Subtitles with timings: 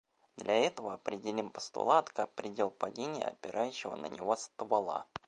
[0.37, 5.05] Для этого определим постулат как предел падения опирающегося на него ствола.